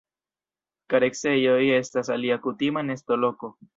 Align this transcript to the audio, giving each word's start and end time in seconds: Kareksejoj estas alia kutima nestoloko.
Kareksejoj 0.93 1.59
estas 1.81 2.09
alia 2.17 2.39
kutima 2.47 2.87
nestoloko. 2.89 3.53